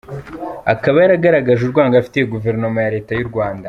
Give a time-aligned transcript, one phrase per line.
[0.73, 3.59] Akaba yaragaragaje urwango afitiye Guverinoma ya Leta y’u Rwanda.